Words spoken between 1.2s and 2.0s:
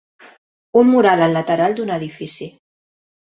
al lateral d'un